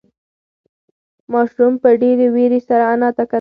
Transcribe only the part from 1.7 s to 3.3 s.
په ډېرې وېرې سره انا ته کتل.